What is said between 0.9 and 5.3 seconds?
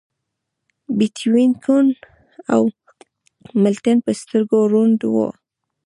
بیتووین کوڼ و او ملټن په سترګو ړوند و